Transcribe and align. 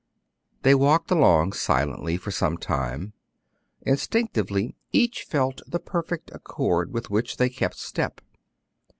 They 0.63 0.73
walked 0.73 1.11
along 1.11 1.53
silently 1.53 2.17
for 2.17 2.31
some 2.31 2.57
time. 2.57 3.13
Instinctively, 3.83 4.75
each 4.91 5.21
felt 5.21 5.61
the 5.67 5.77
perfect 5.79 6.31
accord 6.33 6.91
with 6.91 7.11
which 7.11 7.37
they 7.37 7.49
kept 7.49 7.77
step. 7.77 8.19